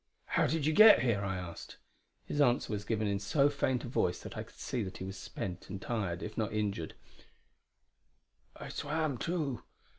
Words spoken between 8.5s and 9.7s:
"I swam, too.